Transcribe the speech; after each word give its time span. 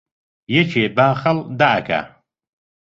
یەکێ 0.55 0.83
باخەڵ 0.95 1.37
دائەکا 1.59 2.01